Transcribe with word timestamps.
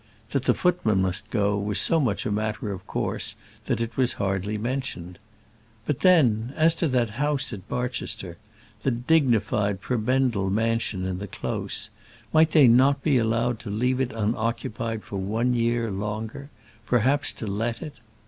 That 0.31 0.45
the 0.45 0.55
footman 0.55 0.99
must 1.03 1.29
go 1.29 1.59
was 1.59 1.79
so 1.79 1.99
much 1.99 2.25
a 2.25 2.31
matter 2.31 2.71
of 2.71 2.87
course, 2.87 3.35
that 3.67 3.79
it 3.79 3.97
was 3.97 4.13
hardly 4.13 4.57
mentioned. 4.57 5.19
But 5.85 5.99
then, 5.99 6.53
as 6.55 6.73
to 6.81 6.87
that 6.87 7.11
house 7.21 7.53
at 7.53 7.69
Barchester, 7.69 8.37
the 8.81 8.89
dignified 8.89 9.79
prebendal 9.79 10.49
mansion 10.49 11.05
in 11.05 11.19
the 11.19 11.27
close 11.27 11.91
might 12.33 12.49
they 12.49 12.67
not 12.67 13.03
be 13.03 13.19
allowed 13.19 13.59
to 13.59 13.69
leave 13.69 14.01
it 14.01 14.11
unoccupied 14.11 15.03
for 15.03 15.17
one 15.17 15.53
year 15.53 15.91
longer, 15.91 16.49
perhaps 16.87 17.31
to 17.33 17.45
let 17.45 17.83
it? 17.83 17.99